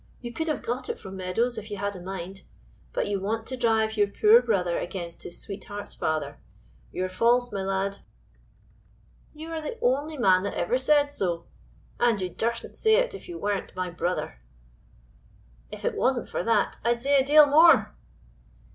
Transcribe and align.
"You 0.19 0.33
could 0.33 0.47
have 0.47 0.63
got 0.63 0.89
it 0.89 0.97
from 0.97 1.15
Meadows, 1.15 1.59
if 1.59 1.69
you 1.69 1.77
had 1.77 1.95
a 1.95 2.01
mind; 2.01 2.41
but 2.91 3.07
you 3.07 3.21
want 3.21 3.45
to 3.45 3.55
drive 3.55 3.95
your 3.95 4.07
poor 4.07 4.41
brother 4.41 4.79
against 4.79 5.21
his 5.21 5.39
sweetheart's 5.39 5.93
father; 5.93 6.39
you 6.91 7.05
are 7.05 7.07
false, 7.07 7.51
my 7.51 7.61
lad." 7.61 7.99
"You 9.31 9.51
are 9.51 9.61
the 9.61 9.77
only 9.79 10.17
man 10.17 10.41
that 10.41 10.55
ever 10.55 10.79
said 10.79 11.13
so; 11.13 11.45
and 11.99 12.19
you 12.19 12.31
durstn't 12.31 12.77
say 12.77 12.95
it 12.95 13.13
if 13.13 13.29
you 13.29 13.37
weren't 13.37 13.75
my 13.75 13.91
brother." 13.91 14.41
"If 15.69 15.85
it 15.85 15.93
wasn't 15.93 16.29
for 16.29 16.43
that, 16.45 16.77
I'd 16.83 16.99
say 16.99 17.19
a 17.19 17.23
deal 17.23 17.45
more." 17.45 17.95